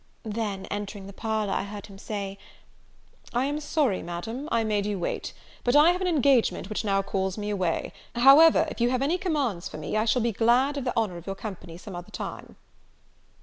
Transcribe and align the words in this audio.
Then, 0.25 0.65
entering 0.71 1.05
the 1.05 1.13
parlour, 1.13 1.53
I 1.53 1.61
heard 1.61 1.85
him 1.85 1.99
say, 1.99 2.39
"I 3.33 3.45
am 3.45 3.59
sorry, 3.59 4.01
Madam, 4.01 4.49
I 4.51 4.63
made 4.63 4.87
you 4.87 4.97
wait; 4.97 5.31
but 5.63 5.75
I 5.75 5.91
have 5.91 6.01
an 6.01 6.07
engagement 6.07 6.69
which 6.69 6.83
now 6.83 7.03
calls 7.03 7.37
me 7.37 7.51
away: 7.51 7.93
however, 8.15 8.65
if 8.71 8.81
you 8.81 8.89
have 8.89 9.03
any 9.03 9.19
commands 9.19 9.69
for 9.69 9.77
me, 9.77 9.95
I 9.95 10.05
shall 10.05 10.23
be 10.23 10.31
glad 10.31 10.75
of 10.75 10.85
the 10.85 10.97
honour 10.97 11.17
of 11.17 11.27
your 11.27 11.35
company 11.35 11.77
some 11.77 11.95
other 11.95 12.09
time." 12.09 12.55